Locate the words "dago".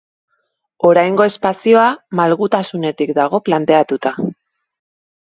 3.19-3.41